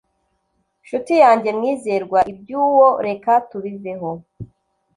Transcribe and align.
nshuti 0.83 1.13
yanjye 1.23 1.49
Mwizerwa, 1.57 2.19
iby’uwo 2.31 2.87
reka 3.07 3.31
tubiveho 3.49 4.09